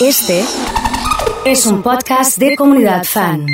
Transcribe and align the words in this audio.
Este 0.00 0.42
es 1.44 1.66
un 1.66 1.82
podcast 1.82 2.38
de 2.38 2.56
comunidad 2.56 3.04
fan. 3.04 3.44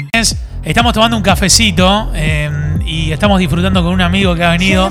Estamos 0.62 0.92
tomando 0.92 1.16
un 1.16 1.22
cafecito 1.22 2.12
eh, 2.14 2.48
y 2.84 3.10
estamos 3.10 3.40
disfrutando 3.40 3.82
con 3.82 3.92
un 3.92 4.00
amigo 4.00 4.34
que 4.36 4.44
ha 4.44 4.50
venido 4.50 4.88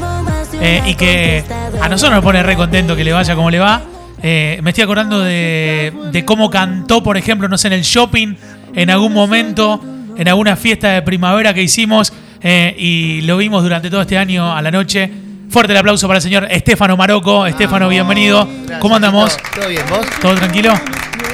eh, 0.60 0.82
y 0.86 0.96
que 0.96 1.46
a 1.82 1.88
nosotros 1.88 2.16
nos 2.16 2.24
pone 2.24 2.44
re 2.44 2.58
contento 2.58 2.96
que 2.96 3.06
le 3.06 3.14
vaya 3.14 3.36
como 3.36 3.50
le 3.50 3.60
va. 3.60 3.82
Eh, 4.22 4.60
me 4.64 4.72
estoy 4.72 4.84
acordando 4.84 5.22
de, 5.22 5.94
de 6.12 6.26
cómo 6.26 6.50
cantó, 6.50 7.02
por 7.02 7.16
ejemplo, 7.16 7.48
no 7.48 7.58
sé, 7.58 7.68
en 7.68 7.74
el 7.74 7.84
shopping, 7.84 8.36
en 8.74 8.90
algún 8.90 9.14
momento, 9.14 9.80
en 10.18 10.28
alguna 10.28 10.58
fiesta 10.58 10.90
de 10.90 11.02
primavera 11.04 11.54
que 11.54 11.64
hicimos 11.64 12.12
eh, 12.42 12.76
y 12.78 13.22
lo 13.22 13.38
vimos 13.38 13.64
durante 13.64 13.90
todo 13.90 14.02
este 14.02 14.18
año 14.18 14.54
a 14.54 14.62
la 14.62 14.72
noche. 14.72 15.10
Fuerte 15.50 15.72
el 15.72 15.78
aplauso 15.78 16.08
para 16.08 16.18
el 16.18 16.24
señor 16.24 16.48
Estefano 16.52 16.98
Maroco. 16.98 17.46
Estefano, 17.46 17.88
bienvenido. 17.88 18.46
Gracias, 18.46 18.80
¿Cómo 18.80 18.96
andamos? 18.98 19.38
¿Todo 19.56 19.70
bien, 19.70 19.84
vos? 19.90 20.06
¿Todo 20.22 20.36
tranquilo? 20.36 20.74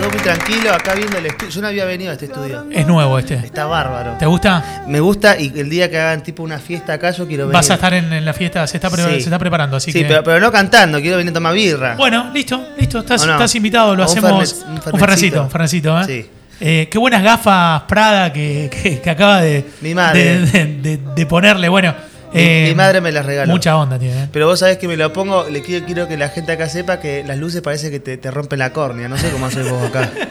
Todo 0.02 0.10
muy 0.10 0.20
tranquilo, 0.22 0.74
acá 0.74 0.96
viendo 0.96 1.18
el 1.20 1.28
estudio. 1.28 1.52
Yo 1.52 1.62
no 1.62 1.68
había 1.68 1.86
venido 1.86 2.10
a 2.10 2.14
este 2.14 2.26
estudio. 2.26 2.66
Es 2.72 2.88
nuevo 2.88 3.20
este. 3.20 3.36
Está 3.36 3.66
bárbaro. 3.66 4.16
¿Te 4.18 4.26
gusta? 4.26 4.84
Me 4.88 5.00
gusta 5.00 5.40
y 5.40 5.54
el 5.60 5.70
día 5.70 5.92
que 5.92 6.00
hagan 6.00 6.24
tipo 6.24 6.42
una 6.42 6.58
fiesta 6.58 6.94
acá 6.94 7.12
yo 7.12 7.28
quiero 7.28 7.44
venir. 7.44 7.54
Vas 7.54 7.70
a 7.70 7.76
estar 7.76 7.94
en, 7.94 8.12
en 8.12 8.26
la 8.26 8.34
fiesta, 8.34 8.66
se 8.66 8.78
está, 8.78 8.90
pre- 8.90 9.04
Sí. 9.04 9.12
se 9.12 9.18
está 9.20 9.38
preparando, 9.38 9.78
así 9.78 9.92
Sí, 9.92 10.02
que... 10.02 10.06
pero, 10.08 10.24
pero 10.24 10.40
no 10.40 10.52
cantando, 10.52 11.00
quiero 11.00 11.18
venir 11.18 11.30
a 11.30 11.34
tomar 11.36 11.54
birra. 11.54 11.96
Bueno, 11.98 12.32
listo, 12.34 12.70
listo, 12.80 13.00
estás, 13.00 13.22
¿O 13.24 13.28
no? 13.28 13.34
estás 13.34 13.54
invitado, 13.54 13.96
lo 13.96 14.04
O 14.04 14.12
un 14.12 14.12
hacemos. 14.18 14.32
fernet- 14.56 14.66
un 14.88 14.94
un 14.96 15.00
fernecito, 15.00 15.44
un 15.44 15.52
fernecito, 15.52 16.02
¿eh? 16.02 16.06
Sí. 16.08 16.30
Eh, 16.64 16.88
qué 16.92 16.98
buenas 16.98 17.22
gafas 17.24 17.84
Prada 17.88 18.34
que, 18.34 18.70
que- 18.72 19.02
que 19.02 19.10
acaba 19.10 19.42
de, 19.42 19.66
Mi 19.82 19.94
madre. 19.94 20.40
de, 20.40 20.46
de- 20.46 20.66
de- 20.98 21.00
de 21.16 21.26
ponerle. 21.28 21.70
Bueno, 21.70 21.94
eh, 22.34 22.66
mi 22.70 22.76
madre 22.76 23.02
me 23.02 23.12
las 23.12 23.26
regaló. 23.26 23.52
Mucha 23.54 23.76
onda 23.78 23.98
tiene. 24.00 24.24
¿eh? 24.24 24.30
Pero 24.32 24.48
vos 24.48 24.60
sabés 24.60 24.78
que 24.78 24.88
me 24.88 24.98
lo 24.98 25.12
pongo, 25.14 25.50
le 25.50 25.62
quiero, 25.62 25.86
quiero 25.86 26.08
que 26.08 26.18
la 26.18 26.30
gente 26.30 26.52
acá 26.52 26.70
sepa 26.70 27.00
que 27.00 27.24
las 27.26 27.38
luces 27.38 27.62
parece 27.62 27.92
que 27.92 28.00
te, 28.00 28.18
te 28.18 28.32
rompen 28.32 28.60
la 28.60 28.72
córnea. 28.74 29.08
No 29.08 29.18
sé 29.18 29.30
cómo 29.32 29.46
haces 29.48 29.70
vos 29.70 29.84
acá. 29.90 30.12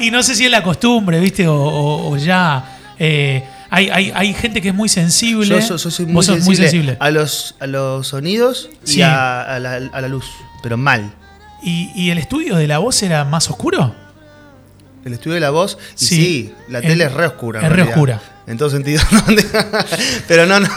Y 0.00 0.10
no 0.10 0.24
sé 0.24 0.34
si 0.34 0.44
es 0.44 0.50
la 0.50 0.62
costumbre, 0.64 1.20
¿viste? 1.20 1.46
O, 1.46 1.54
o- 1.54 2.10
o 2.10 2.16
ya. 2.16 2.78
eh, 2.98 3.44
hay, 3.70 3.90
hay, 3.90 4.12
hay 4.14 4.34
gente 4.34 4.60
que 4.60 4.68
es 4.70 4.74
muy 4.74 4.88
sensible. 4.88 5.46
Yo, 5.48 5.62
so- 5.62 5.76
yo 5.76 5.90
soy 5.90 6.06
muy 6.06 6.14
Vos 6.14 6.26
sos 6.26 6.34
sensible, 6.36 6.48
muy 6.58 6.68
sensible. 6.68 6.96
A, 6.98 7.10
los, 7.10 7.54
a 7.60 7.66
los 7.68 8.08
sonidos 8.08 8.70
Sí. 8.82 8.98
y 8.98 9.02
a, 9.02 9.42
a 9.42 9.58
la, 9.60 9.74
a 9.92 10.00
la 10.00 10.08
luz, 10.08 10.26
pero 10.64 10.76
mal. 10.76 11.12
¿Y, 11.62 11.92
y 11.94 12.10
el 12.10 12.18
estudio 12.18 12.56
de 12.56 12.66
la 12.66 12.78
voz 12.78 13.00
era 13.04 13.24
más 13.24 13.48
oscuro? 13.48 13.94
El 15.04 15.12
estudio 15.12 15.34
de 15.34 15.40
la 15.40 15.50
voz, 15.50 15.78
y 16.00 16.04
Sí. 16.04 16.16
sí, 16.16 16.54
la 16.68 16.78
El- 16.80 16.86
tele 16.88 17.04
es 17.04 17.12
re 17.12 17.26
oscura. 17.26 17.60
es 17.64 17.70
re 17.72 17.82
oscura. 17.82 18.20
En 18.46 18.58
todo 18.58 18.70
sentido. 18.70 19.02
Pero 20.28 20.46
no, 20.46 20.60
no. 20.60 20.68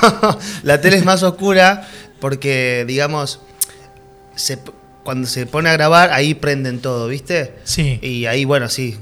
La 0.63 0.79
tele 0.81 0.97
es 0.97 1.05
más 1.05 1.23
oscura 1.23 1.87
porque, 2.19 2.85
digamos, 2.87 3.41
se- 4.35 4.59
cuando 5.03 5.27
se 5.27 5.45
pone 5.45 5.69
a 5.69 5.73
grabar, 5.73 6.11
ahí 6.11 6.33
prenden 6.33 6.79
todo, 6.79 7.07
¿viste? 7.07 7.53
Sí. 7.63 7.99
Y 8.01 8.25
ahí, 8.25 8.45
bueno, 8.45 8.67
sí. 8.69 8.97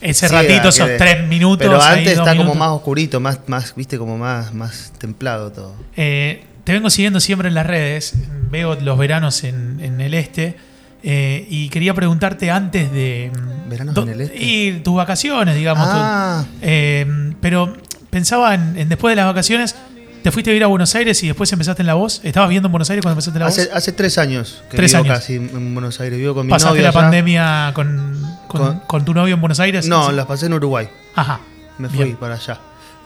Ese 0.00 0.28
ratito, 0.28 0.68
esos 0.68 0.88
tres 0.98 1.26
minutos. 1.26 1.66
Pero 1.66 1.80
antes 1.82 2.18
está 2.18 2.36
como 2.36 2.54
más 2.54 2.68
oscurito, 2.70 3.20
más, 3.20 3.40
más, 3.46 3.74
viste, 3.74 3.98
como 3.98 4.18
más, 4.18 4.52
más 4.52 4.92
templado 4.98 5.52
todo. 5.52 5.74
Eh, 5.96 6.44
te 6.64 6.72
vengo 6.72 6.90
siguiendo 6.90 7.20
siempre 7.20 7.48
en 7.48 7.54
las 7.54 7.66
redes. 7.66 8.14
Veo 8.50 8.74
los 8.74 8.98
veranos 8.98 9.44
en, 9.44 9.78
en 9.80 10.00
el 10.00 10.14
este. 10.14 10.56
eh, 11.02 11.46
y 11.48 11.68
quería 11.68 11.94
preguntarte 11.94 12.50
antes 12.50 12.90
de. 12.92 13.30
¿Veranos 13.68 13.96
en 13.96 14.08
el 14.08 14.20
este? 14.22 14.36
Y 14.44 14.72
tus 14.80 14.94
vacaciones, 14.96 15.54
digamos. 15.56 15.84
tu- 15.88 15.96
Ah, 15.96 16.44
eh, 16.62 17.32
pero 17.40 17.76
pensaba 18.16 18.54
en, 18.54 18.78
en 18.78 18.88
después 18.88 19.12
de 19.12 19.16
las 19.16 19.26
vacaciones. 19.26 19.74
¿Te 20.22 20.32
fuiste 20.32 20.50
a 20.50 20.52
vivir 20.52 20.64
a 20.64 20.66
Buenos 20.68 20.92
Aires 20.96 21.22
y 21.22 21.28
después 21.28 21.52
empezaste 21.52 21.82
en 21.82 21.86
La 21.86 21.94
Voz? 21.94 22.20
¿Estabas 22.24 22.48
viendo 22.50 22.66
en 22.66 22.72
Buenos 22.72 22.88
Aires 22.90 23.02
cuando 23.02 23.12
empezaste 23.14 23.36
en 23.36 23.40
La 23.40 23.46
Voz? 23.46 23.58
hace, 23.58 23.70
hace 23.72 23.92
tres 23.92 24.18
años 24.18 24.64
que 24.70 24.76
Tres 24.76 24.92
vivo 24.92 25.04
años. 25.04 25.18
casi 25.18 25.34
en 25.34 25.74
Buenos 25.74 26.00
Aires. 26.00 26.18
Vivo 26.18 26.34
con 26.34 26.46
mi 26.46 26.50
¿Pasaste 26.50 26.80
la 26.82 26.88
allá. 26.88 27.00
pandemia 27.00 27.70
con, 27.74 28.20
con, 28.48 28.60
Con- 28.60 28.80
con 28.80 29.04
tu 29.04 29.14
novio 29.14 29.34
en 29.34 29.40
Buenos 29.40 29.60
Aires? 29.60 29.86
No, 29.86 30.10
las 30.10 30.26
pasé 30.26 30.46
en 30.46 30.54
Uruguay. 30.54 30.88
Ajá. 31.14 31.40
Me 31.78 31.88
fui 31.88 32.04
Bien. 32.04 32.16
para 32.16 32.34
allá. 32.34 32.58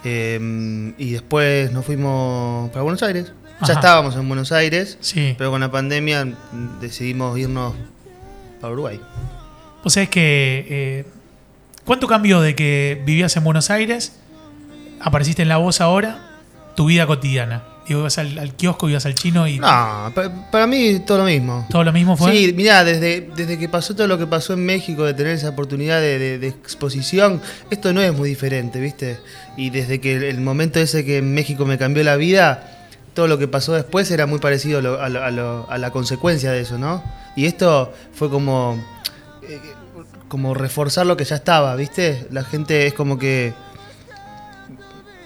Eh, 0.05 0.94
y 0.97 1.11
después 1.11 1.70
nos 1.72 1.84
fuimos 1.84 2.70
para 2.70 2.83
Buenos 2.83 3.02
Aires. 3.02 3.33
Ajá. 3.58 3.67
Ya 3.67 3.74
estábamos 3.74 4.17
en 4.17 4.27
Buenos 4.27 4.51
Aires, 4.52 4.96
Sí. 5.01 5.34
pero 5.36 5.51
con 5.51 5.61
la 5.61 5.70
pandemia 5.70 6.27
decidimos 6.80 7.39
irnos 7.39 7.74
para 8.63 8.73
Uruguay. 8.73 8.98
Vos 9.84 9.92
sabés 9.92 10.08
que. 10.08 10.67
eh, 10.70 11.05
¿Cuánto 11.84 12.07
cambió 12.07 12.40
de 12.40 12.55
que 12.55 13.02
vivías 13.05 13.36
en 13.36 13.45
Buenos 13.45 13.68
Aires, 13.70 14.13
apareciste 15.00 15.42
en 15.42 15.48
La 15.48 15.56
Voz 15.58 15.80
ahora, 15.80 16.18
tu 16.77 16.86
vida 16.86 17.06
cotidiana? 17.06 17.64
Digo, 17.88 18.00
ibas 18.00 18.18
al, 18.18 18.38
al 18.38 18.55
kiosco, 18.55 18.88
ibas 18.88 19.05
al 19.06 19.14
chino 19.16 19.48
y 19.48 19.58
No, 19.58 19.66
pa- 20.14 20.30
para 20.52 20.66
mí 20.68 21.00
todo 21.05 21.18
lo 21.18 21.24
mismo. 21.24 21.66
todo 21.70 21.83
lo 21.83 21.92
mismo 21.92 22.16
fue. 22.16 22.30
Sí, 22.30 22.52
mirá, 22.52 22.84
desde, 22.84 23.28
desde 23.34 23.58
que 23.58 23.68
pasó 23.68 23.96
todo 23.96 24.06
lo 24.06 24.16
que 24.16 24.28
pasó 24.28 24.52
en 24.52 24.64
México, 24.64 25.05
de 25.05 25.14
tener 25.14 25.33
esa 25.34 25.48
oportunidad 25.48 26.00
de, 26.00 26.18
de- 26.20 26.39
de 26.39 26.46
exposición, 26.46 27.40
esto 27.70 27.92
no 27.92 28.00
es 28.00 28.12
muy 28.14 28.28
diferente, 28.28 28.78
¿viste? 28.80 29.18
Y 29.56 29.70
desde 29.70 30.00
que 30.00 30.14
el, 30.16 30.22
el 30.22 30.40
momento 30.40 30.78
ese 30.78 31.05
que 31.05 31.18
en 31.18 31.34
México 31.34 31.66
me 31.66 31.78
cambió 31.78 32.05
la 32.05 32.14
vida, 32.14 32.86
todo 33.14 33.27
lo 33.27 33.39
que 33.39 33.48
pasó 33.48 33.72
después 33.72 34.08
era 34.12 34.27
muy 34.27 34.39
parecido 34.39 34.78
a, 34.78 34.83
lo- 34.83 35.00
a 35.02 35.08
lo- 35.08 35.24
a 35.24 35.30
lo- 35.33 35.66
a 35.68 35.78
la 35.78 35.90
consecuencia 35.90 36.52
de 36.52 36.60
eso, 36.60 36.78
¿no? 36.78 37.02
Y 37.34 37.46
esto 37.46 37.92
fue 38.14 38.30
como, 38.30 38.80
eh, 39.42 39.58
como 40.28 40.55
reforzar 40.55 41.06
lo 41.06 41.16
que 41.16 41.24
ya 41.24 41.34
estaba, 41.36 41.74
¿viste? 41.74 42.28
La 42.30 42.44
gente 42.44 42.86
es 42.86 42.94
como 42.94 43.18
que... 43.18 43.52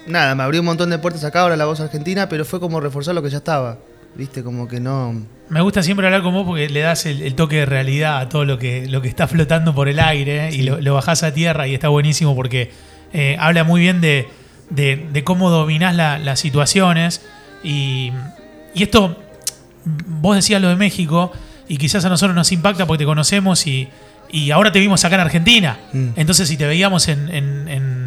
Nada, 0.07 0.35
me 0.35 0.43
abrió 0.43 0.61
un 0.61 0.65
montón 0.67 0.89
de 0.89 0.97
puertas 0.99 1.23
acá, 1.23 1.41
ahora 1.41 1.55
la 1.57 1.65
voz 1.65 1.79
argentina, 1.79 2.29
pero 2.29 2.45
fue 2.45 2.59
como 2.59 2.79
reforzar 2.79 3.15
lo 3.15 3.23
que 3.23 3.29
ya 3.29 3.37
estaba, 3.37 3.79
¿viste? 4.15 4.43
Como 4.43 4.67
que 4.67 4.79
no... 4.79 5.23
Me 5.49 5.61
gusta 5.61 5.81
siempre 5.83 6.05
hablar 6.07 6.21
con 6.23 6.33
vos 6.33 6.45
porque 6.45 6.69
le 6.69 6.79
das 6.81 7.05
el, 7.05 7.21
el 7.21 7.35
toque 7.35 7.57
de 7.57 7.65
realidad 7.65 8.17
a 8.19 8.29
todo 8.29 8.45
lo 8.45 8.57
que, 8.57 8.87
lo 8.87 9.01
que 9.01 9.07
está 9.07 9.27
flotando 9.27 9.73
por 9.75 9.87
el 9.87 9.99
aire 9.99 10.47
¿eh? 10.47 10.55
y 10.55 10.63
lo, 10.63 10.79
lo 10.81 10.93
bajás 10.95 11.21
a 11.23 11.33
tierra 11.33 11.67
y 11.67 11.73
está 11.75 11.89
buenísimo 11.89 12.35
porque 12.35 12.71
eh, 13.13 13.35
habla 13.39 13.63
muy 13.63 13.79
bien 13.81 14.01
de, 14.01 14.27
de- 14.71 15.07
de 15.11 15.23
cómo 15.23 15.49
dominás 15.51 15.95
la- 15.95 16.17
las 16.17 16.39
situaciones 16.39 17.21
y, 17.63 18.11
y 18.73 18.83
esto, 18.83 19.17
vos 19.85 20.35
decías 20.35 20.61
lo 20.61 20.69
de 20.69 20.75
México 20.75 21.31
y 21.67 21.77
quizás 21.77 22.03
a 22.05 22.09
nosotros 22.09 22.35
nos 22.35 22.51
impacta 22.51 22.85
porque 22.87 22.99
te 23.03 23.05
conocemos 23.05 23.65
y, 23.67 23.87
y 24.31 24.49
ahora 24.51 24.71
te 24.71 24.79
vimos 24.79 25.03
acá 25.05 25.15
en 25.15 25.21
Argentina. 25.21 25.77
Mm. 25.93 26.07
Entonces 26.15 26.47
si 26.47 26.57
te 26.57 26.65
veíamos 26.67 27.07
en, 27.07 27.29
en- 27.29 27.67
en- 27.67 28.04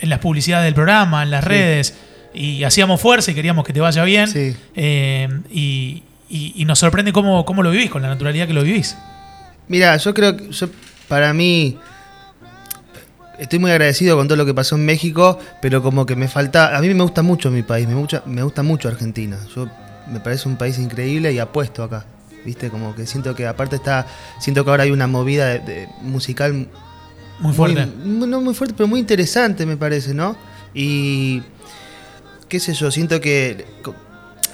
en 0.00 0.08
las 0.08 0.18
publicidades 0.18 0.64
del 0.64 0.74
programa, 0.74 1.22
en 1.22 1.30
las 1.30 1.42
Sí. 1.44 1.48
redes 1.50 1.94
y 2.34 2.64
hacíamos 2.64 3.00
fuerza 3.00 3.30
y 3.30 3.34
queríamos 3.34 3.64
que 3.64 3.72
te 3.72 3.80
vaya 3.80 4.04
bien. 4.04 4.28
Sí. 4.28 4.56
Eh, 4.76 5.28
y, 5.50 6.02
y- 6.28 6.52
y 6.56 6.64
nos 6.64 6.78
sorprende 6.78 7.12
cómo, 7.12 7.44
cómo 7.44 7.62
lo 7.62 7.70
vivís, 7.70 7.90
con 7.90 8.02
la 8.02 8.08
naturalidad 8.08 8.46
que 8.46 8.52
lo 8.54 8.62
vivís. 8.62 8.96
Mira, 9.68 9.96
yo 9.96 10.14
creo 10.14 10.36
que 10.36 10.50
yo, 10.50 10.68
para 11.08 11.32
mí 11.32 11.76
estoy 13.38 13.58
muy 13.58 13.70
agradecido 13.70 14.16
con 14.16 14.28
todo 14.28 14.36
lo 14.36 14.46
que 14.46 14.54
pasó 14.54 14.76
en 14.76 14.84
México, 14.84 15.38
pero 15.62 15.82
como 15.82 16.06
que 16.06 16.16
me 16.16 16.28
falta, 16.28 16.76
a 16.76 16.80
mí 16.80 16.88
me 16.92 17.02
gusta 17.02 17.22
mucho 17.22 17.50
mi 17.50 17.62
país, 17.62 17.88
me 17.88 17.94
gusta, 17.94 18.22
me 18.26 18.42
gusta 18.42 18.62
mucho 18.62 18.88
Argentina. 18.88 19.38
Yo 19.54 19.68
me 20.10 20.20
parece 20.20 20.48
un 20.48 20.56
país 20.56 20.78
increíble 20.78 21.32
y 21.32 21.38
apuesto 21.38 21.82
acá. 21.82 22.04
¿Viste? 22.44 22.70
Como 22.70 22.94
que 22.94 23.06
siento 23.06 23.34
que 23.34 23.46
aparte 23.46 23.76
está 23.76 24.06
siento 24.38 24.64
que 24.64 24.70
ahora 24.70 24.84
hay 24.84 24.90
una 24.92 25.06
movida 25.06 25.46
de- 25.48 25.58
de- 25.58 25.88
musical 26.00 26.68
Muy 27.40 27.52
fuerte. 27.52 27.86
muy- 28.04 28.28
no 28.28 28.40
muy 28.40 28.54
fuerte, 28.54 28.74
pero 28.76 28.86
muy 28.86 29.00
interesante, 29.00 29.66
me 29.66 29.76
parece, 29.76 30.14
¿no? 30.14 30.36
Y. 30.74 31.42
¿Qué 32.48 32.60
sé 32.60 32.74
yo? 32.74 32.90
Siento 32.90 33.20
que. 33.20 33.64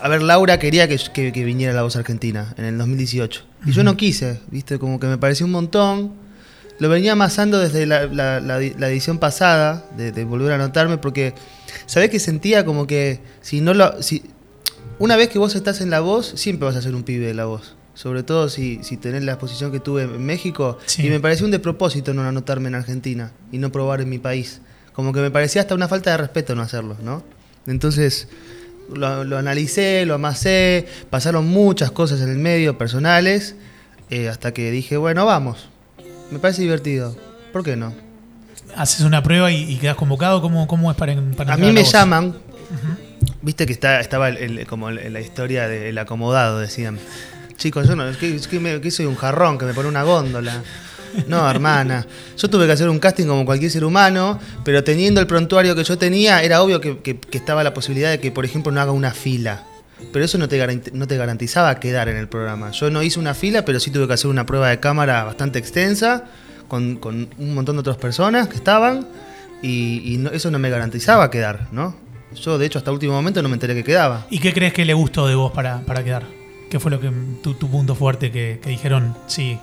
A 0.00 0.08
ver, 0.08 0.22
Laura 0.22 0.58
quería 0.58 0.86
que, 0.88 0.98
que- 1.12 1.32
que 1.32 1.44
viniera 1.44 1.72
la 1.72 1.82
voz 1.82 1.96
argentina 1.96 2.54
en 2.58 2.64
el 2.66 2.76
2018. 2.78 3.42
Y 3.64 3.72
yo 3.72 3.82
no 3.82 3.96
quise, 3.96 4.40
¿viste? 4.50 4.78
Como 4.78 5.00
que 5.00 5.06
me 5.06 5.18
pareció 5.18 5.46
un 5.46 5.52
montón. 5.52 6.12
Lo 6.78 6.90
venía 6.90 7.12
amasando 7.12 7.58
desde 7.58 7.86
la, 7.86 8.06
la- 8.06 8.38
la- 8.40 8.60
la 8.60 8.88
edición 8.90 9.18
pasada, 9.18 9.86
de, 9.96 10.12
de 10.12 10.24
volver 10.24 10.52
a 10.52 10.56
anotarme, 10.56 10.98
porque. 10.98 11.34
¿Sabés 11.86 12.10
que 12.10 12.18
sentía 12.18 12.64
como 12.64 12.86
que 12.86 13.20
si 13.40 13.60
no 13.60 13.72
lo. 13.74 14.02
Si, 14.02 14.22
una 14.98 15.16
vez 15.16 15.28
que 15.30 15.38
vos 15.38 15.54
estás 15.54 15.80
en 15.80 15.90
la 15.90 16.00
voz, 16.00 16.32
siempre 16.36 16.66
vas 16.66 16.76
a 16.76 16.82
ser 16.82 16.94
un 16.94 17.02
pibe 17.02 17.26
de 17.26 17.34
la 17.34 17.46
voz. 17.46 17.74
Sobre 17.96 18.22
todo 18.22 18.48
si, 18.48 18.84
si 18.84 18.96
tenés 18.98 19.24
la 19.24 19.32
exposición 19.32 19.72
que 19.72 19.80
tuve 19.80 20.02
en 20.02 20.24
México. 20.24 20.78
Sí. 20.86 21.06
Y 21.06 21.10
me 21.10 21.18
pareció 21.18 21.44
un 21.46 21.50
despropósito 21.50 22.14
no 22.14 22.22
anotarme 22.22 22.68
en 22.68 22.76
Argentina 22.76 23.32
y 23.50 23.58
no 23.58 23.72
probar 23.72 24.00
en 24.02 24.08
mi 24.10 24.18
país. 24.18 24.60
Como 24.92 25.12
que 25.12 25.20
me 25.20 25.30
parecía 25.32 25.62
hasta 25.62 25.74
una 25.74 25.88
falta 25.88 26.10
de 26.10 26.18
respeto 26.18 26.54
no 26.54 26.62
hacerlo, 26.62 26.96
¿no? 27.02 27.24
Entonces 27.66 28.28
lo, 28.94 29.24
lo 29.24 29.38
analicé, 29.38 30.04
lo 30.06 30.14
amasé, 30.14 30.86
pasaron 31.10 31.46
muchas 31.46 31.90
cosas 31.90 32.20
en 32.20 32.28
el 32.28 32.38
medio, 32.38 32.78
personales, 32.78 33.56
eh, 34.10 34.28
hasta 34.28 34.52
que 34.52 34.70
dije, 34.70 34.96
bueno, 34.98 35.26
vamos. 35.26 35.68
Me 36.30 36.38
parece 36.38 36.62
divertido. 36.62 37.16
¿Por 37.52 37.64
qué 37.64 37.76
no? 37.76 37.94
Haces 38.76 39.00
una 39.00 39.22
prueba 39.22 39.50
y, 39.50 39.72
y 39.72 39.76
quedas 39.78 39.96
convocado. 39.96 40.42
¿Cómo, 40.42 40.66
cómo 40.68 40.90
es 40.90 40.96
para, 40.98 41.16
para 41.36 41.54
A 41.54 41.56
mí 41.56 41.72
me 41.72 41.80
voz? 41.80 41.92
llaman, 41.92 42.36
viste 43.42 43.64
que 43.66 43.72
está, 43.72 44.00
estaba 44.00 44.28
el- 44.28 44.58
el- 44.58 44.66
como 44.66 44.90
la 44.90 45.20
historia 45.20 45.66
del 45.66 45.96
acomodado, 45.98 46.58
decían. 46.58 46.98
Chicos, 47.56 47.86
yo 47.88 47.96
no, 47.96 48.06
es 48.08 48.16
que, 48.18 48.60
me- 48.60 48.80
que 48.80 48.90
soy 48.90 49.06
un 49.06 49.16
jarrón 49.16 49.58
que 49.58 49.64
me 49.64 49.74
pone 49.74 49.88
una 49.88 50.02
góndola. 50.02 50.62
No, 51.28 51.48
hermana. 51.50 52.04
Yo 52.36 52.50
tuve 52.50 52.66
que 52.66 52.72
hacer 52.72 52.88
un 52.90 52.98
casting 52.98 53.26
como 53.26 53.46
cualquier 53.46 53.70
ser 53.70 53.84
humano, 53.84 54.38
pero 54.64 54.84
teniendo 54.84 55.20
el 55.20 55.26
prontuario 55.26 55.74
que 55.74 55.82
yo 55.82 55.96
tenía, 55.96 56.42
era 56.42 56.60
obvio 56.62 56.80
que, 56.80 56.98
que- 56.98 57.18
estaba 57.32 57.64
la 57.64 57.72
posibilidad 57.72 58.10
de 58.10 58.20
que, 58.20 58.30
por 58.30 58.44
ejemplo, 58.44 58.70
no 58.72 58.80
haga 58.80 58.92
una 58.92 59.12
fila. 59.12 59.64
Pero 60.12 60.24
eso 60.26 60.36
no 60.36 60.46
te, 60.46 60.82
no 60.92 61.06
te 61.06 61.16
garantizaba 61.16 61.80
quedar 61.80 62.10
en 62.10 62.16
el 62.18 62.28
programa. 62.28 62.70
Yo 62.72 62.90
no 62.90 63.02
hice 63.02 63.18
una 63.18 63.32
fila, 63.32 63.64
pero 63.64 63.80
sí 63.80 63.90
tuve 63.90 64.06
que 64.06 64.12
hacer 64.12 64.28
una 64.30 64.44
prueba 64.44 64.68
de 64.68 64.78
cámara 64.78 65.24
bastante 65.24 65.58
extensa, 65.58 66.24
con, 66.68 66.96
con 66.96 67.30
un 67.38 67.54
montón 67.54 67.76
de 67.76 67.80
otras 67.80 67.96
personas 67.96 68.48
que 68.48 68.56
estaban 68.56 69.06
y, 69.62 70.16
no- 70.18 70.30
eso 70.30 70.50
no 70.50 70.58
me 70.58 70.68
garantizaba 70.68 71.30
quedar, 71.30 71.68
¿no? 71.72 71.96
Yo, 72.34 72.58
de 72.58 72.66
hecho, 72.66 72.78
hasta 72.78 72.92
último 72.92 73.14
momento 73.14 73.40
no 73.42 73.48
me 73.48 73.54
enteré 73.54 73.74
que 73.74 73.84
quedaba. 73.84 74.26
¿Y 74.28 74.38
qué 74.40 74.52
crees 74.52 74.74
que 74.74 74.84
le 74.84 74.92
gustó 74.92 75.26
de 75.26 75.34
vos 75.34 75.52
para, 75.52 75.80
para 75.80 76.04
quedar? 76.04 76.24
¿Qué 76.70 76.80
fue 76.80 76.90
lo 76.90 77.00
que 77.00 77.10
tu, 77.42 77.54
tu 77.54 77.70
punto 77.70 77.94
fuerte 77.94 78.30
que, 78.32 78.58
que 78.62 78.70
dijeron, 78.70 79.16
sí, 79.26 79.58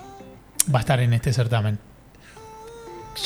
va 0.74 0.78
a 0.78 0.82
estar 0.82 1.00
en 1.00 1.12
este 1.12 1.32
certamen? 1.32 1.78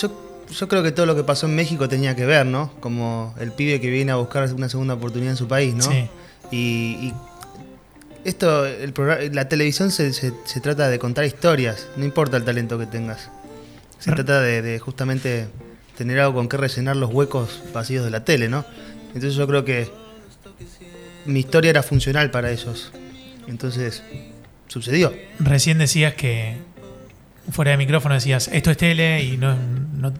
Yo, 0.00 0.10
yo 0.50 0.68
creo 0.68 0.82
que 0.82 0.92
todo 0.92 1.06
lo 1.06 1.14
que 1.14 1.24
pasó 1.24 1.46
en 1.46 1.54
México 1.54 1.88
tenía 1.88 2.16
que 2.16 2.26
ver, 2.26 2.44
¿no? 2.46 2.72
Como 2.80 3.34
el 3.38 3.52
pibe 3.52 3.80
que 3.80 3.88
viene 3.90 4.12
a 4.12 4.16
buscar 4.16 4.52
una 4.52 4.68
segunda 4.68 4.94
oportunidad 4.94 5.32
en 5.32 5.36
su 5.36 5.46
país, 5.48 5.74
¿no? 5.74 5.84
Sí. 5.84 6.08
Y, 6.50 6.56
y 7.08 7.14
esto, 8.24 8.66
el 8.66 8.92
programa, 8.92 9.22
la 9.32 9.48
televisión 9.48 9.90
se, 9.90 10.12
se- 10.12 10.32
se 10.44 10.60
trata 10.60 10.88
de 10.88 10.98
contar 10.98 11.24
historias, 11.24 11.86
no 11.96 12.04
importa 12.04 12.36
el 12.36 12.44
talento 12.44 12.78
que 12.78 12.86
tengas. 12.86 13.30
Se 14.00 14.12
trata 14.12 14.40
de, 14.40 14.62
de 14.62 14.78
justamente 14.78 15.48
tener 15.96 16.20
algo 16.20 16.34
con 16.34 16.48
que 16.48 16.56
rellenar 16.56 16.96
los 16.96 17.12
huecos 17.12 17.60
vacíos 17.72 18.04
de 18.04 18.10
la 18.10 18.24
tele, 18.24 18.48
¿no? 18.48 18.64
Entonces 19.08 19.34
yo 19.34 19.46
creo 19.46 19.64
que 19.64 19.90
mi 21.26 21.40
historia 21.40 21.70
era 21.70 21.82
funcional 21.82 22.30
para 22.30 22.50
ellos. 22.50 22.92
Entonces, 23.48 24.02
sucedió. 24.68 25.12
Recién 25.40 25.78
decías 25.78 26.14
que, 26.14 26.56
fuera 27.50 27.70
de 27.72 27.76
micrófono 27.78 28.14
decías, 28.14 28.48
esto 28.52 28.70
es 28.70 28.76
tele 28.76 29.24
y 29.24 29.36
no, 29.36 29.56
no, 29.94 30.12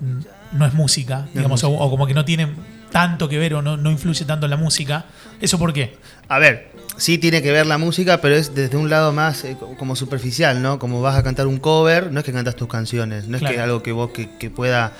no 0.53 0.67
es 0.67 0.75
música, 0.75 1.29
digamos, 1.35 1.63
o, 1.65 1.71
o 1.71 1.91
como 1.91 2.07
que 2.07 2.15
no 2.15 2.25
tiene 2.25 2.49
tanto 2.91 3.29
que 3.29 3.37
ver 3.39 3.53
o 3.55 3.63
no, 3.63 3.77
no 3.77 3.91
influye 3.91 4.25
tanto 4.25 4.47
en 4.47 4.51
la 4.51 4.57
música. 4.57 5.05
¿Eso 5.41 5.59
por 5.59 5.75
qué? 5.75 5.97
A 6.29 6.39
ver, 6.39 6.71
sí 6.97 7.19
tiene 7.19 7.43
que 7.43 7.53
ver 7.53 7.67
la 7.67 7.77
música, 7.77 8.21
pero 8.23 8.35
es 8.35 8.55
desde 8.55 8.79
un 8.79 8.89
lado 8.89 9.13
más 9.13 9.45
eh, 9.45 9.57
co- 9.61 9.77
como 9.77 9.95
superficial, 9.95 10.63
¿no? 10.63 10.79
Como 10.79 11.03
vas 11.03 11.17
a 11.17 11.23
cantar 11.23 11.47
un 11.47 11.59
cover, 11.59 12.11
no 12.11 12.21
es 12.21 12.25
que 12.25 12.33
cantas 12.33 12.57
tus 12.57 12.69
canciones, 12.69 13.29
no 13.29 13.37
es 13.37 13.43
que 13.43 13.49
Claro. 13.49 13.63
algo 13.65 13.83
que 13.83 13.93
vos 13.93 14.11
que, 14.11 14.31
que 14.39 14.49
pueda 14.49 14.95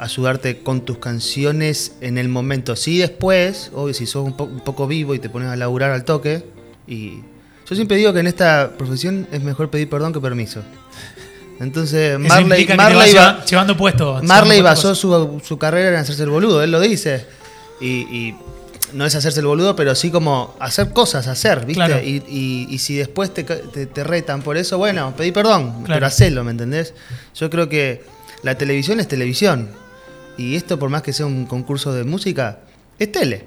ayudarte 0.00 0.58
con 0.58 0.84
tus 0.84 0.98
canciones 0.98 1.96
en 2.00 2.18
el 2.18 2.28
momento. 2.28 2.74
Sí 2.76 2.98
después, 2.98 3.70
obvio, 3.74 3.94
si 3.94 4.06
sos 4.06 4.24
un, 4.24 4.36
po- 4.36 4.44
un 4.44 4.60
poco 4.60 4.86
vivo 4.88 5.14
y 5.14 5.20
te 5.20 5.28
pones 5.30 5.48
a 5.48 5.54
laburar 5.56 5.92
al 5.92 6.04
toque, 6.04 6.44
y 6.88 7.20
yo 7.68 7.74
siempre 7.76 7.96
digo 7.96 8.12
que 8.12 8.20
en 8.20 8.26
esta 8.26 8.70
profesión 8.78 9.26
es 9.32 9.42
mejor 9.42 9.70
pedir 9.70 9.88
perdón 9.90 10.12
que 10.12 10.20
permiso. 10.20 10.62
Entonces, 11.60 12.18
Marley, 12.18 12.66
Marley, 12.76 13.14
va- 13.14 13.44
llevando 13.44 13.76
puesto. 13.76 14.20
Marley 14.22 14.60
basó 14.62 14.94
su, 14.94 15.40
su 15.44 15.58
carrera 15.58 15.88
en 15.90 15.96
hacerse 15.96 16.22
el 16.22 16.30
boludo, 16.30 16.62
él 16.62 16.70
lo 16.70 16.78
dice. 16.80 17.26
Y, 17.80 17.86
y 18.16 18.36
no 18.92 19.04
es 19.04 19.14
hacerse 19.16 19.40
el 19.40 19.46
boludo, 19.46 19.74
pero 19.74 19.94
sí 19.96 20.10
como 20.10 20.54
hacer 20.60 20.90
cosas, 20.92 21.26
hacer, 21.26 21.66
¿viste? 21.66 21.74
Claro. 21.74 22.00
Y, 22.00 22.22
y- 22.28 22.66
y 22.70 22.78
si 22.78 22.94
después 22.96 23.34
te, 23.34 23.42
te- 23.42 23.86
te 23.86 24.04
retan 24.04 24.42
por 24.42 24.56
eso, 24.56 24.78
bueno, 24.78 25.12
pedí 25.16 25.32
perdón, 25.32 25.82
Claro. 25.84 25.94
pero 25.94 26.06
hacelo, 26.06 26.44
¿me 26.44 26.52
entendés? 26.52 26.94
Yo 27.34 27.50
creo 27.50 27.68
que 27.68 28.04
la 28.44 28.56
televisión 28.56 29.00
es 29.00 29.08
televisión. 29.08 29.68
Y 30.36 30.54
esto, 30.54 30.78
por 30.78 30.88
más 30.90 31.02
que 31.02 31.12
sea 31.12 31.26
un 31.26 31.44
concurso 31.46 31.92
de 31.92 32.04
música, 32.04 32.60
es 33.00 33.10
tele. 33.10 33.46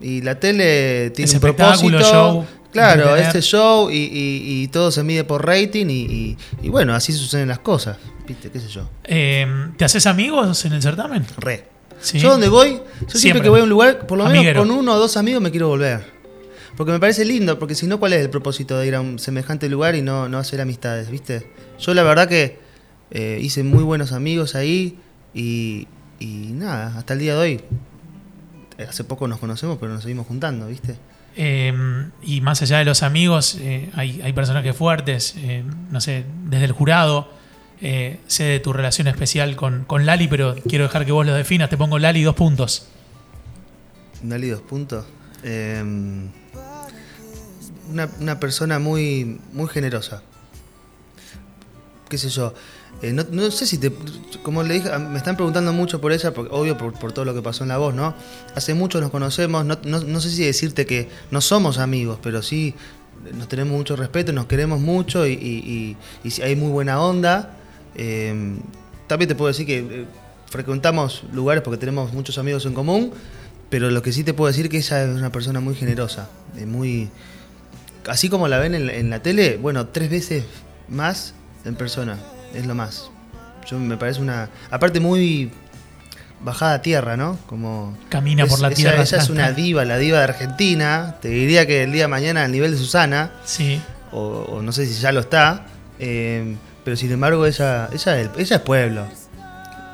Y 0.00 0.22
la 0.22 0.38
tele 0.38 1.10
tiene 1.10 1.28
Es 1.28 1.34
un 1.34 1.40
propósito. 1.40 1.98
show, 2.00 2.46
Claro, 2.72 3.14
este 3.16 3.40
show 3.42 3.90
y, 3.90 3.96
y- 3.96 4.62
y 4.62 4.68
todo 4.68 4.90
se 4.90 5.02
mide 5.04 5.24
por 5.24 5.46
rating 5.46 5.86
y, 5.88 6.36
bueno, 6.68 6.94
así 6.94 7.12
suceden 7.12 7.48
las 7.48 7.58
cosas, 7.58 7.98
¿viste? 8.26 8.50
¿Qué 8.50 8.58
sé 8.60 8.68
yo? 8.68 8.88
Eh, 9.04 9.46
¿Te 9.76 9.84
haces 9.84 10.06
amigos 10.06 10.64
en 10.64 10.72
el 10.72 10.82
certamen? 10.82 11.24
Re. 11.36 11.66
Sí. 12.00 12.18
Yo 12.18 12.30
donde 12.30 12.48
voy, 12.48 12.70
yo 12.70 12.78
siempre, 12.80 13.18
Siempre. 13.20 13.42
que 13.42 13.48
voy 13.50 13.60
a 13.60 13.64
un 13.64 13.68
lugar, 13.70 14.06
por 14.06 14.18
lo 14.18 14.24
menos 14.24 14.38
Amiguero. 14.38 14.60
con 14.62 14.70
uno 14.72 14.94
o 14.94 14.98
dos 14.98 15.16
amigos 15.16 15.40
me 15.42 15.50
quiero 15.52 15.68
volver. 15.68 16.04
Porque 16.76 16.90
me 16.90 16.98
parece 16.98 17.24
lindo, 17.26 17.58
porque 17.58 17.74
si 17.74 17.86
no, 17.86 18.00
¿cuál 18.00 18.14
es 18.14 18.20
el 18.22 18.30
propósito 18.30 18.78
de 18.78 18.86
ir 18.88 18.94
a 18.94 19.00
un 19.02 19.18
semejante 19.18 19.68
lugar 19.68 19.94
y 19.94 20.02
no, 20.02 20.28
no 20.28 20.38
hacer 20.38 20.60
amistades, 20.60 21.10
viste? 21.10 21.46
Yo 21.78 21.92
la 21.94 22.02
verdad 22.02 22.26
que 22.28 22.58
eh, 23.10 23.38
hice 23.42 23.62
muy 23.62 23.84
buenos 23.84 24.10
amigos 24.12 24.54
ahí 24.54 24.98
y, 25.34 25.86
y 26.18 26.26
nada, 26.54 26.96
hasta 26.98 27.12
el 27.12 27.20
día 27.20 27.34
de 27.34 27.40
hoy. 27.40 27.60
eh, 28.78 28.86
Hace 28.88 29.04
poco 29.04 29.28
nos 29.28 29.38
conocemos, 29.38 29.76
pero 29.78 29.92
nos 29.92 30.02
seguimos 30.02 30.26
juntando, 30.26 30.66
¿viste? 30.66 30.96
Eh, 31.36 31.72
y 32.22 32.40
más 32.42 32.60
allá 32.62 32.78
de 32.78 32.84
los 32.84 33.02
amigos, 33.02 33.56
eh, 33.60 33.90
hay, 33.94 34.20
hay 34.22 34.32
personajes 34.32 34.76
fuertes, 34.76 35.34
eh, 35.38 35.64
no 35.90 36.00
sé, 36.00 36.24
desde 36.44 36.66
el 36.66 36.72
jurado. 36.72 37.28
eh, 37.82 38.20
sé 38.28 38.44
de 38.44 38.60
tu 38.60 38.72
relación 38.72 39.08
especial 39.08 39.56
con, 39.56 39.84
con 39.84 40.06
Lali, 40.06 40.28
pero 40.28 40.54
quiero 40.68 40.84
dejar 40.84 41.04
que 41.04 41.12
vos 41.12 41.26
lo 41.26 41.34
definas. 41.34 41.68
Te 41.68 41.76
pongo 41.76 41.98
Lali 41.98 42.22
dos 42.22 42.36
puntos. 42.36 42.86
Dale 44.22 44.50
dos 44.50 44.60
puntos. 44.62 45.04
Eh, 45.42 45.82
una, 47.90 48.08
una 48.20 48.38
persona 48.38 48.78
muy, 48.78 49.40
muy 49.52 49.68
generosa. 49.68 50.22
Qué 52.08 52.18
sé 52.18 52.28
yo. 52.28 52.54
Eh, 53.02 53.12
no, 53.12 53.24
no 53.30 53.50
sé 53.50 53.66
si 53.66 53.78
te. 53.78 53.92
Como 54.42 54.62
le 54.62 54.74
dije, 54.74 54.96
me 54.98 55.18
están 55.18 55.36
preguntando 55.36 55.72
mucho 55.72 56.00
por 56.00 56.12
ella, 56.12 56.32
porque, 56.32 56.54
obvio 56.54 56.78
por, 56.78 56.92
por 56.92 57.12
todo 57.12 57.24
lo 57.24 57.34
que 57.34 57.42
pasó 57.42 57.64
en 57.64 57.68
la 57.68 57.78
voz, 57.78 57.94
¿no? 57.94 58.14
Hace 58.54 58.74
mucho 58.74 59.00
nos 59.00 59.10
conocemos. 59.10 59.64
No, 59.64 59.76
no- 59.84 60.00
no 60.00 60.20
sé 60.20 60.30
si 60.30 60.44
decirte 60.44 60.86
que 60.86 61.08
no 61.30 61.40
somos 61.40 61.78
amigos, 61.78 62.18
pero 62.22 62.42
sí 62.42 62.74
nos 63.36 63.48
tenemos 63.48 63.72
mucho 63.76 63.94
respeto, 63.96 64.32
nos 64.32 64.46
queremos 64.46 64.80
mucho 64.80 65.26
y, 65.26 65.32
y- 65.32 65.96
y- 66.24 66.42
hay 66.42 66.56
muy 66.56 66.70
buena 66.70 67.00
onda. 67.02 67.56
Eh, 67.96 68.56
también 69.06 69.28
te 69.28 69.34
puedo 69.34 69.48
decir 69.48 69.66
que 69.66 69.78
eh, 69.78 70.06
frecuentamos 70.48 71.24
lugares 71.32 71.62
porque 71.62 71.78
tenemos 71.78 72.12
muchos 72.12 72.38
amigos 72.38 72.66
en 72.66 72.74
común, 72.74 73.12
pero 73.68 73.90
lo 73.90 74.00
que 74.02 74.12
sí 74.12 74.22
te 74.24 74.32
puedo 74.34 74.48
decir 74.48 74.68
que 74.68 74.78
ella 74.78 75.04
es 75.04 75.10
una 75.16 75.30
persona 75.32 75.60
muy 75.60 75.74
generosa, 75.74 76.28
eh, 76.56 76.66
muy 76.66 77.08
así 78.06 78.28
como 78.28 78.48
la 78.48 78.58
ven 78.58 78.74
en 78.74 79.10
la 79.10 79.22
tele, 79.22 79.56
bueno, 79.56 79.86
tres 79.88 80.10
veces 80.10 80.44
más 80.88 81.34
en 81.64 81.74
persona, 81.76 82.18
es 82.54 82.66
lo 82.66 82.74
más. 82.74 83.10
Yo 83.70 83.78
me 83.78 83.96
parece 83.96 84.20
una, 84.20 84.48
aparte 84.70 84.98
muy 85.00 85.50
bajada 86.40 86.74
a 86.74 86.82
tierra, 86.82 87.16
¿no? 87.16 87.38
Como 87.46 87.96
Camina 88.08 88.44
es- 88.44 88.50
por 88.50 88.60
la 88.60 88.70
tierra. 88.70 89.00
Ella 89.02 89.18
es 89.18 89.30
una 89.30 89.52
diva, 89.52 89.84
la 89.84 89.98
diva 89.98 90.18
de 90.18 90.24
Argentina. 90.24 91.16
Te 91.20 91.28
diría 91.28 91.66
que 91.66 91.84
el 91.84 91.92
día 91.92 92.02
de 92.04 92.08
mañana 92.08 92.44
al 92.44 92.50
nivel 92.52 92.72
de 92.72 92.78
Susana, 92.78 93.30
Sí. 93.44 93.80
o, 94.10 94.18
o 94.48 94.62
no 94.62 94.72
sé 94.72 94.86
si 94.86 95.00
ya 95.00 95.12
lo 95.12 95.20
está, 95.20 95.66
eh, 96.00 96.56
pero 96.84 96.96
sin 96.96 97.12
embargo 97.12 97.46
ella, 97.46 97.88
ella, 97.92 98.20
es- 98.20 98.30
ella 98.36 98.56
es 98.56 98.62
pueblo. 98.62 99.06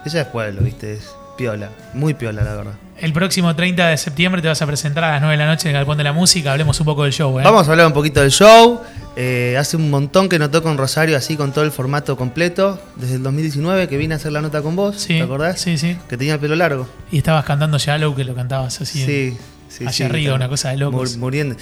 Ella 0.06 0.20
es 0.22 0.26
pueblo, 0.28 0.62
¿viste? 0.62 0.94
Es 0.94 1.11
piola, 1.38 1.70
muy 1.94 2.12
piola, 2.14 2.43
la 2.44 2.55
verdad. 2.55 2.73
El 2.99 3.12
próximo 3.12 3.55
30 3.55 3.88
de 3.88 3.96
septiembre 3.96 4.43
te 4.43 4.49
vas 4.49 4.61
a 4.61 4.67
presentar 4.67 5.05
a 5.05 5.12
las 5.12 5.20
9 5.23 5.37
de 5.37 5.38
la 5.38 5.46
noche 5.46 5.69
en 5.69 5.75
el 5.75 5.81
Galpón 5.81 5.96
de 5.96 6.05
la 6.05 6.12
Música. 6.12 6.50
Hablemos 6.52 6.79
un 6.81 6.85
poco 6.87 7.05
del 7.05 7.12
show, 7.12 7.38
¿eh? 7.38 7.44
Vamos 7.44 7.67
a 7.69 7.70
hablar 7.70 7.87
un 7.87 7.93
poquito 7.93 8.20
del 8.20 8.31
show. 8.32 8.81
Eh, 9.14 9.56
hace 9.58 9.76
un 9.76 9.88
montón 9.88 10.29
que 10.29 10.38
no 10.38 10.50
toco 10.50 10.69
en 10.70 10.76
Rosario 10.76 11.17
así 11.17 11.37
con 11.37 11.52
todo 11.52 11.64
el 11.64 11.70
formato 11.70 12.17
completo. 12.17 12.81
Desde 12.96 13.14
el 13.14 13.23
2019 13.23 13.87
que 13.88 13.96
vine 13.96 14.14
a 14.14 14.17
hacer 14.17 14.32
la 14.32 14.40
nota 14.43 14.62
con 14.62 14.75
vos, 14.75 14.96
Sí, 14.96 15.14
¿te 15.19 15.23
acordás? 15.23 15.61
Sí, 15.61 15.79
sí. 15.79 15.97
Que 16.09 16.16
tenía 16.16 16.35
el 16.35 16.40
pelo 16.40 16.57
largo. 16.57 16.88
Y 17.12 17.18
estabas 17.18 17.45
cantando 17.45 17.78
Shallow, 17.78 18.14
que 18.16 18.25
lo 18.25 18.35
cantabas 18.35 18.80
así. 18.80 18.99
Sí, 19.04 19.37
sí, 19.68 19.85
allá 19.85 19.92
sí, 19.92 20.02
arriba, 20.02 20.35
una 20.35 20.49
cosa 20.49 20.71
de 20.71 20.78
locos. 20.78 21.12
mur- 21.12 21.18
muriendo. 21.21 21.54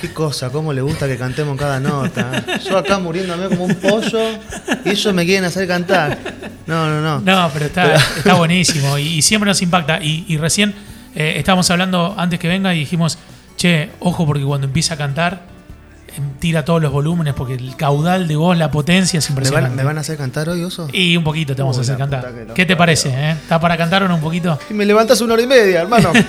Qué 0.00 0.12
cosa, 0.12 0.50
cómo 0.50 0.72
le 0.72 0.80
gusta 0.80 1.08
que 1.08 1.16
cantemos 1.16 1.56
cada 1.58 1.80
nota. 1.80 2.44
Yo 2.64 2.78
acá 2.78 2.98
muriéndome 2.98 3.48
como 3.48 3.64
un 3.64 3.74
pollo 3.74 4.20
y 4.84 4.90
ellos 4.90 5.12
me 5.12 5.24
quieren 5.24 5.44
hacer 5.44 5.66
cantar. 5.66 6.16
No, 6.66 6.88
no, 6.88 7.00
no. 7.00 7.20
No, 7.20 7.50
pero 7.52 7.66
está, 7.66 7.94
está 7.96 8.34
buenísimo 8.34 8.96
y, 8.98 9.02
y 9.18 9.22
siempre 9.22 9.48
nos 9.48 9.60
impacta. 9.60 9.98
Y, 10.02 10.24
y 10.28 10.36
recién 10.36 10.72
eh, 11.16 11.34
estábamos 11.36 11.68
hablando 11.70 12.14
antes 12.16 12.38
que 12.38 12.46
venga 12.46 12.72
y 12.74 12.80
dijimos, 12.80 13.18
che, 13.56 13.90
ojo 13.98 14.24
porque 14.24 14.44
cuando 14.44 14.68
empieza 14.68 14.94
a 14.94 14.96
cantar 14.98 15.42
em, 16.16 16.30
tira 16.38 16.64
todos 16.64 16.80
los 16.80 16.92
volúmenes 16.92 17.34
porque 17.34 17.54
el 17.54 17.74
caudal 17.74 18.28
de 18.28 18.36
voz, 18.36 18.56
la 18.56 18.70
potencia 18.70 19.18
es 19.18 19.28
¿Me 19.30 19.34
van, 19.34 19.42
impresionante. 19.44 19.76
¿Me 19.78 19.82
van 19.82 19.98
a 19.98 20.02
hacer 20.02 20.16
cantar 20.16 20.48
hoy, 20.48 20.62
oso? 20.62 20.88
Y 20.92 21.16
un 21.16 21.24
poquito 21.24 21.56
te 21.56 21.62
vamos 21.62 21.76
a 21.76 21.80
hacer 21.80 21.96
cantar. 21.96 22.32
¿Qué 22.54 22.64
te 22.64 22.76
parece? 22.76 23.08
eh? 23.08 23.30
¿Está 23.32 23.58
para 23.58 23.76
cantar 23.76 24.04
o 24.04 24.08
no 24.08 24.14
un 24.14 24.20
poquito? 24.20 24.56
Y 24.70 24.74
me 24.74 24.84
levantas 24.86 25.20
una 25.22 25.34
hora 25.34 25.42
y 25.42 25.46
media, 25.48 25.80
hermano. 25.80 26.12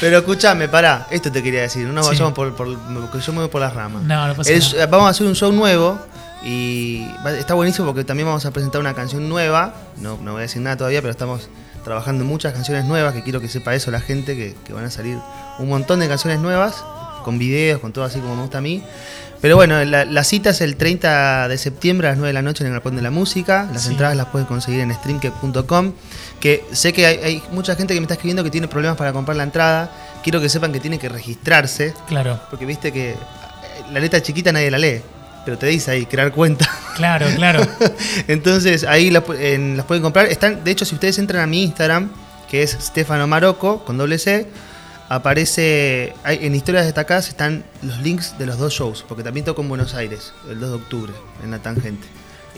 Pero 0.00 0.18
escúchame, 0.18 0.68
pará. 0.68 1.06
Esto 1.10 1.30
te 1.32 1.42
quería 1.42 1.62
decir. 1.62 1.86
No 1.86 1.92
nos 1.92 2.06
Sí. 2.06 2.12
vayamos 2.12 2.34
por, 2.34 2.54
por- 2.54 2.76
porque 2.78 3.20
yo 3.20 3.32
me 3.32 3.40
voy 3.40 3.48
por 3.48 3.60
las 3.60 3.72
ramas. 3.74 4.02
No, 4.02 4.28
no 4.28 4.34
pasa 4.34 4.50
nada. 4.52 4.86
Vamos 4.86 5.06
a 5.06 5.10
hacer 5.10 5.26
un 5.26 5.34
show 5.34 5.52
nuevo 5.52 5.98
y 6.44 7.06
está 7.38 7.54
buenísimo 7.54 7.86
porque 7.86 8.04
también 8.04 8.26
vamos 8.26 8.44
a 8.44 8.50
presentar 8.50 8.80
una 8.80 8.94
canción 8.94 9.28
nueva. 9.28 9.72
No, 9.98 10.18
no 10.20 10.32
voy 10.32 10.40
a 10.40 10.42
decir 10.42 10.60
nada 10.62 10.76
todavía, 10.76 11.00
pero 11.00 11.10
estamos 11.12 11.48
trabajando 11.84 12.22
en 12.24 12.28
muchas 12.28 12.52
canciones 12.52 12.84
nuevas 12.84 13.12
que 13.14 13.22
quiero 13.22 13.40
que 13.40 13.48
sepa 13.48 13.74
eso 13.74 13.90
la 13.90 14.00
gente, 14.00 14.34
que, 14.36 14.54
que 14.64 14.72
van 14.72 14.84
a 14.84 14.90
salir 14.90 15.18
un 15.58 15.68
montón 15.68 16.00
de 16.00 16.08
canciones 16.08 16.40
nuevas, 16.40 16.82
con 17.24 17.38
videos, 17.38 17.80
con 17.80 17.92
todo 17.92 18.04
así 18.04 18.20
como 18.20 18.36
me 18.36 18.42
gusta 18.42 18.58
a 18.58 18.60
mí. 18.60 18.82
Pero 19.40 19.56
bueno, 19.56 19.84
la, 19.84 20.04
la 20.06 20.24
cita 20.24 20.50
es 20.50 20.60
el 20.62 20.76
30 20.76 21.48
de 21.48 21.58
septiembre 21.58 22.06
a 22.06 22.12
las 22.12 22.18
9 22.18 22.28
de 22.28 22.32
la 22.32 22.40
noche 22.40 22.62
en 22.64 22.68
el 22.68 22.72
Galpón 22.74 22.96
de 22.96 23.02
la 23.02 23.10
Música. 23.10 23.68
Las 23.72 23.82
Sí. 23.82 23.90
entradas 23.90 24.16
las 24.16 24.26
pueden 24.26 24.46
conseguir 24.46 24.80
en 24.80 24.94
streamcake.com. 24.94 25.92
Que 26.40 26.64
sé 26.72 26.92
que 26.94 27.04
hay, 27.06 27.16
hay 27.18 27.42
mucha 27.52 27.74
gente 27.76 27.92
que 27.92 28.00
me 28.00 28.04
está 28.04 28.14
escribiendo 28.14 28.42
que 28.42 28.50
tiene 28.50 28.68
problemas 28.68 28.96
para 28.96 29.12
comprar 29.12 29.36
la 29.36 29.42
entrada. 29.42 29.90
Quiero 30.22 30.40
que 30.40 30.48
sepan 30.48 30.72
que 30.72 30.80
tienen 30.80 30.98
que 30.98 31.10
registrarse. 31.10 31.92
Claro, 32.08 32.40
Porque 32.48 32.64
viste 32.64 32.90
que 32.92 33.10
eh, 33.10 33.16
la 33.92 34.00
letra 34.00 34.22
chiquita 34.22 34.50
nadie 34.50 34.70
la 34.70 34.78
lee, 34.78 35.02
pero 35.44 35.58
te 35.58 35.66
dice 35.66 35.90
ahí, 35.90 36.06
crear 36.06 36.32
cuenta. 36.32 36.66
claro, 36.96 37.26
claro. 37.36 37.66
Entonces 38.28 38.84
ahí 38.84 39.10
las, 39.10 39.24
en- 39.38 39.76
las 39.76 39.84
pueden 39.84 40.02
comprar. 40.02 40.26
Están, 40.26 40.64
de 40.64 40.70
hecho, 40.70 40.86
si 40.86 40.94
ustedes 40.94 41.18
entran 41.18 41.42
a 41.42 41.46
mi 41.46 41.62
Instagram, 41.64 42.10
que 42.50 42.62
es 42.62 42.70
Stefano 42.80 43.26
Marocco, 43.26 43.84
con 43.84 43.98
doble 43.98 44.18
C, 44.18 44.46
aparece, 45.08 46.14
en 46.24 46.54
historias 46.54 46.84
destacadas 46.84 47.28
están 47.28 47.64
los 47.82 47.98
links 48.00 48.36
de 48.38 48.46
los 48.46 48.58
dos 48.58 48.72
shows, 48.72 49.04
porque 49.06 49.22
también 49.22 49.44
toco 49.44 49.62
en 49.62 49.68
Buenos 49.68 49.94
Aires, 49.94 50.32
el 50.48 50.60
2 50.60 50.70
de 50.70 50.76
octubre, 50.76 51.12
en 51.42 51.50
la 51.50 51.58
tangente. 51.60 52.06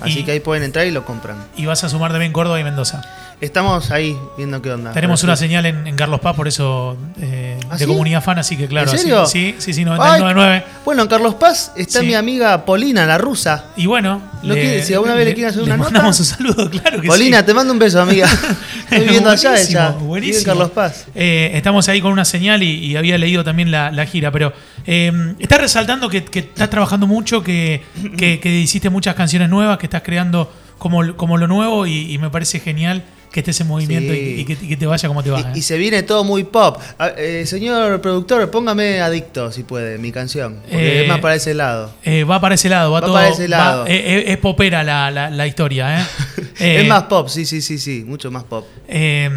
Así 0.00 0.20
Y- 0.20 0.24
que 0.24 0.32
ahí 0.32 0.40
pueden 0.40 0.62
entrar 0.62 0.86
y 0.86 0.90
lo 0.90 1.04
compran. 1.04 1.36
Y 1.56 1.64
vas 1.66 1.82
a 1.84 1.88
sumar 1.88 2.10
también 2.12 2.32
Córdoba 2.32 2.60
y 2.60 2.64
Mendoza. 2.64 3.02
Estamos 3.40 3.90
ahí 3.90 4.16
viendo 4.38 4.62
qué 4.62 4.70
onda. 4.72 4.92
Tenemos 4.92 5.22
una 5.22 5.36
sí. 5.36 5.44
señal 5.44 5.66
en, 5.66 5.86
en 5.86 5.94
Carlos 5.96 6.20
Paz, 6.20 6.34
por 6.34 6.48
eso 6.48 6.96
eh, 7.20 7.58
¿Ah, 7.68 7.74
de 7.76 7.84
sí? 7.84 7.86
comunidad 7.86 8.22
fan, 8.24 8.38
así 8.38 8.56
que 8.56 8.66
claro. 8.66 8.88
¿En 8.88 8.94
así- 8.94 9.02
serio? 9.04 9.26
sí, 9.26 9.54
sí, 9.58 9.74
sí, 9.74 9.82
Ay, 9.82 10.22
99.9. 10.22 10.62
Bueno, 10.86 11.02
en 11.02 11.08
Carlos 11.08 11.34
Paz 11.34 11.70
está 11.76 12.00
Sí. 12.00 12.06
mi 12.06 12.14
amiga 12.14 12.64
Polina, 12.64 13.04
la 13.04 13.18
rusa. 13.18 13.64
Y 13.76 13.84
bueno, 13.86 14.22
¿No 14.42 14.54
quiere- 14.54 14.82
si 14.82 14.94
alguna 14.94 15.14
vez 15.14 15.26
le 15.26 15.34
quieren 15.34 15.50
hacer 15.50 15.62
una 15.62 15.76
nota? 15.76 15.90
mandamos 15.90 16.18
un 16.18 16.24
saludo, 16.26 16.70
claro 16.70 16.98
que 17.00 17.08
Polina, 17.08 17.40
sí. 17.40 17.44
te 17.46 17.52
mando 17.54 17.74
un 17.74 17.78
beso, 17.78 18.00
amiga. 18.00 18.26
Estoy 18.84 19.00
viviendo 19.00 19.28
allá 19.30 19.54
ella. 19.60 19.94
En 19.98 20.06
buenísimo. 20.06 20.44
Carlos 20.46 20.70
Paz. 20.70 21.04
Eh, 21.14 21.50
estamos 21.54 21.86
ahí 21.90 22.00
con 22.00 22.12
una 22.12 22.24
señal 22.24 22.62
y, 22.62 22.70
y 22.86 22.96
había 22.96 23.18
leído 23.18 23.44
también 23.44 23.70
la, 23.70 23.90
la 23.90 24.06
gira, 24.06 24.30
pero 24.30 24.54
eh, 24.86 25.12
estás 25.38 25.60
resaltando 25.60 26.08
que, 26.08 26.24
que 26.24 26.40
estás 26.40 26.70
trabajando 26.70 27.06
mucho, 27.06 27.42
que, 27.42 27.82
que- 28.16 28.40
que 28.40 28.50
hiciste 28.60 28.90
muchas 28.90 29.14
canciones 29.14 29.48
nuevas, 29.48 29.78
que 29.78 29.86
estás 29.86 30.02
creando 30.02 30.52
como, 30.78 31.16
como 31.16 31.36
lo 31.38 31.46
nuevo 31.46 31.86
y, 31.86 32.12
y 32.12 32.18
me 32.18 32.30
parece 32.30 32.60
genial 32.60 33.02
que 33.32 33.40
estés 33.40 33.60
en 33.60 33.66
movimiento 33.66 34.14
Sí. 34.14 34.18
y, 34.18 34.40
y 34.40 34.44
que, 34.46 34.52
y 34.64 34.68
que 34.68 34.76
te 34.78 34.86
vaya 34.86 35.08
como 35.08 35.22
te 35.22 35.30
va. 35.30 35.40
Y, 35.52 35.56
y 35.56 35.58
¿eh? 35.58 35.62
se 35.62 35.76
viene 35.76 36.02
todo 36.02 36.24
muy 36.24 36.44
pop. 36.44 36.78
Eh, 37.18 37.44
señor 37.46 38.00
productor, 38.00 38.50
póngame 38.50 39.00
adicto, 39.02 39.52
si 39.52 39.62
puede, 39.62 39.98
mi 39.98 40.10
canción. 40.12 40.60
Porque 40.62 41.00
Eh, 41.00 41.02
es 41.02 41.08
más 41.08 41.18
para 41.20 41.34
ese 41.34 41.52
lado. 41.52 41.92
Eh, 42.02 42.24
va 42.24 42.40
para 42.40 42.54
ese 42.54 42.68
lado, 42.70 42.92
va, 42.92 43.00
Va 43.00 43.06
todo. 43.06 43.14
para 43.16 43.28
ese 43.28 43.46
lado. 43.48 43.82
va- 43.82 43.88
eh, 43.90 43.94
eh, 44.20 44.24
es 44.32 44.38
popera 44.38 44.82
la, 44.84 45.10
la- 45.10 45.28
la 45.28 45.46
historia, 45.46 46.00
¿eh? 46.00 46.04
Eh, 46.58 46.80
es 46.80 46.88
más 46.88 47.02
pop, 47.02 47.28
sí, 47.28 47.44
sí, 47.44 47.60
sí, 47.60 47.78
sí, 47.78 48.02
mucho 48.06 48.30
más 48.30 48.44
pop. 48.44 48.64
eh, 48.88 49.28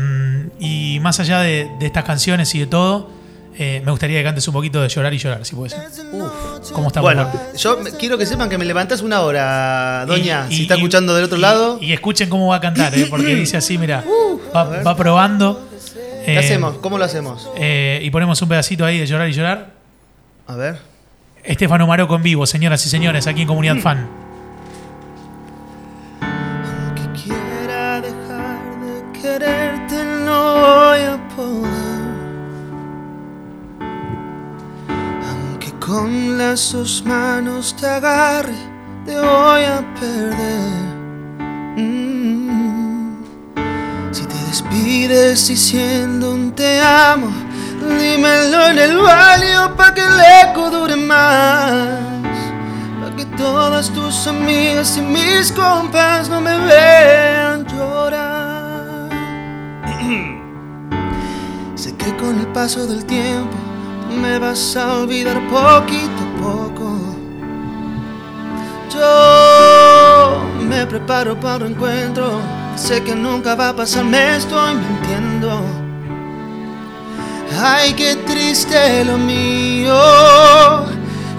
y 0.60 1.00
más 1.01 1.20
allá 1.20 1.41
de, 1.41 1.68
de 1.79 1.86
estas 1.86 2.06
canciones 2.06 2.56
y 2.56 2.60
de 2.60 2.68
todo, 2.68 3.12
eh, 3.58 3.82
me 3.84 3.91
gustaría 3.91 4.20
que 4.20 4.24
cantes 4.24 4.48
un 4.48 4.53
poquito 4.53 4.82
de 4.82 4.88
llorar 4.89 5.13
y 5.13 5.18
llorar, 5.18 5.46
si 5.46 5.56
puedes. 5.56 5.75
¿Cómo 6.74 6.88
estamos? 6.88 7.01
Bueno, 7.01 7.29
yo 7.58 7.77
me- 7.77 7.91
quiero 7.91 8.18
que 8.18 8.25
sepan 8.25 8.50
que 8.50 8.58
me 8.58 8.65
levantás 8.65 9.01
una 9.01 9.22
hora, 9.22 10.06
doña, 10.06 10.46
Y- 10.50 10.56
si 10.56 10.62
está 10.63 10.75
y- 10.75 10.77
escuchando 10.77 11.13
del 11.15 11.25
otro 11.25 11.38
lado. 11.38 11.77
Y 11.82 11.91
escuchen 11.94 12.29
cómo 12.29 12.48
va 12.48 12.58
a 12.58 12.62
cantar, 12.62 12.94
¿eh? 12.98 13.08
porque 13.10 13.36
dice 13.36 13.58
así, 13.58 13.77
mira, 13.77 14.03
va, 14.56 14.63
va 14.84 14.96
probando. 14.96 15.68
¿Qué 16.25 16.34
eh, 16.36 16.38
hacemos? 16.38 16.77
¿Cómo 16.77 16.98
lo 16.98 17.06
hacemos? 17.06 17.50
y 17.58 18.10
ponemos 18.12 18.41
un 18.41 18.50
pedacito 18.50 18.86
ahí 18.86 19.00
de 19.00 19.06
llorar 19.08 19.29
y 19.29 19.34
llorar. 19.34 19.72
A 20.48 20.56
ver. 20.56 20.77
Estefano 21.44 21.88
Maroco 21.88 22.15
en 22.15 22.24
vivo, 22.24 22.46
señoras 22.46 22.86
y 22.86 22.89
señores, 22.89 23.25
aquí 23.27 23.41
en 23.41 23.48
Comunidad 23.48 23.77
Fan. 23.77 24.08
Aunque 26.22 27.22
quiera 27.24 28.01
dejar 28.01 28.60
de 28.82 29.20
quererte, 29.22 30.03
no 30.25 30.88
con 35.89 36.38
las 36.38 36.72
dos 36.72 37.03
manos 37.03 37.75
te 37.75 37.88
agarre, 37.88 38.53
te 39.05 39.15
voy 39.15 39.63
a 39.63 39.84
perder. 40.00 40.86
Mm. 41.77 43.24
Si 44.12 44.24
te 44.24 44.36
despides 44.50 45.48
diciendo 45.48 46.31
un 46.36 46.51
te 46.51 46.79
amo, 46.79 47.31
dímelo 47.81 48.67
en 48.67 48.77
el 48.77 48.98
baño 48.98 49.75
para 49.75 49.96
que 49.96 50.01
el 50.01 50.19
eco 50.43 50.69
dure 50.69 50.96
más. 50.96 51.98
Para 53.01 53.15
que 53.15 53.25
todas 53.36 53.89
tus 53.89 54.27
amigas 54.27 54.96
y 54.96 55.01
mis 55.01 55.51
compas 55.51 56.29
no 56.29 56.39
me 56.39 56.55
vean 56.55 57.65
llorar. 57.65 59.10
sé 61.75 61.96
que 61.96 62.15
con 62.17 62.39
el 62.39 62.48
paso 62.50 62.86
del 62.86 63.03
tiempo 63.05 63.68
me 64.10 64.39
vas 64.39 64.75
a 64.75 65.00
olvidar 65.00 65.39
poquito 65.48 66.22
a 66.24 66.42
poco. 66.42 67.00
Yo 68.94 70.42
me 70.68 70.86
preparo 70.86 71.39
para 71.39 71.66
el 71.66 71.72
encuentro. 71.72 72.42
Sé 72.75 73.04
que 73.04 73.13
nunca 73.13 73.56
va 73.56 73.70
a 73.70 73.75
pasar, 73.75 74.06
me 74.06 74.38
estoy 74.38 74.75
mintiendo. 74.75 75.62
Ay, 77.62 77.94
qué 77.94 78.16
triste 78.16 79.04
lo 79.04 79.18
mío, 79.18 79.94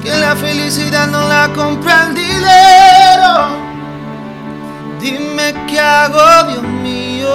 que 0.03 0.15
la 0.17 0.37
felicidad 0.37 1.07
no 1.07 1.27
la 1.29 1.51
compra 1.55 2.09
el 2.09 2.15
dinero. 2.15 3.71
Dime 5.01 5.55
qué 5.67 5.81
hago, 5.81 6.51
Dios 6.51 6.63
mío, 6.63 7.31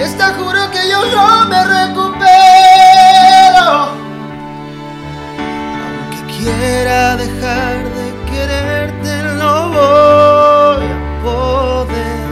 esta 0.00 0.34
juro 0.34 0.70
que 0.70 0.88
yo 0.88 1.04
no 1.06 1.46
me 1.46 1.64
recupero. 1.64 2.26
Aunque 5.84 6.20
quiera 6.36 7.16
dejar 7.16 7.84
de 7.98 8.06
quererte, 8.30 9.22
no 9.38 9.70
voy 9.70 10.86
a 10.86 11.22
poder. 11.22 12.26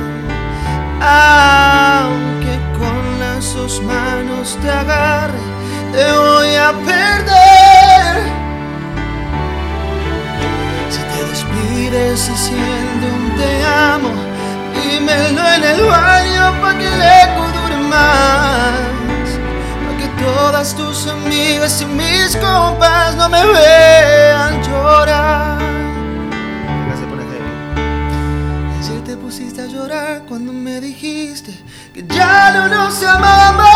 Aunque 1.00 2.54
con 2.78 3.20
las 3.20 3.54
dos 3.54 3.82
manos 3.82 4.58
te 4.60 4.70
agarre, 4.70 5.38
te 5.92 6.04
voy 6.12 6.54
a 6.54 6.72
perder. 6.84 8.14
Si 10.90 11.00
te 11.00 11.20
despides 11.30 12.28
diciendo 12.28 13.06
un 13.16 13.36
te 13.36 13.64
amo, 13.64 14.10
dímelo 14.74 15.42
en 15.54 15.64
el 15.64 15.80
más. 17.94 19.28
Para 19.84 19.94
que 20.00 20.08
todas 20.22 20.74
tus 20.74 21.06
amigas 21.06 21.80
y 21.82 21.86
mis 21.86 22.36
compas 22.36 23.14
no 23.16 23.28
me 23.28 23.44
vean 23.46 24.62
llorar. 24.62 25.54
Si 28.82 28.92
te 29.06 29.16
pusiste 29.16 29.62
a 29.62 29.66
llorar 29.66 30.22
cuando 30.28 30.52
me 30.52 30.80
dijiste 30.80 31.52
que 31.94 32.04
ya 32.06 32.52
no 32.52 32.68
nos 32.68 33.02
amamos, 33.02 33.73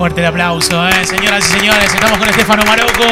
Fuerte 0.00 0.22
el 0.22 0.26
aplauso, 0.28 0.88
¿eh? 0.88 1.04
señoras 1.04 1.44
y 1.46 1.58
señores. 1.58 1.92
Estamos 1.92 2.18
con 2.18 2.26
Estefano 2.26 2.64
Maroco. 2.64 3.04